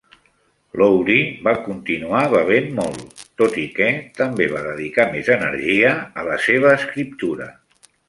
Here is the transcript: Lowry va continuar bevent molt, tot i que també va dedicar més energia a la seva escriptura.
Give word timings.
Lowry 0.81 1.17
va 1.47 1.53
continuar 1.65 2.21
bevent 2.31 2.73
molt, 2.81 3.21
tot 3.43 3.61
i 3.67 3.67
que 3.77 3.93
també 4.19 4.51
va 4.57 4.65
dedicar 4.71 5.09
més 5.15 5.33
energia 5.39 5.97
a 6.23 6.29
la 6.33 6.43
seva 6.51 6.77
escriptura. 6.83 7.53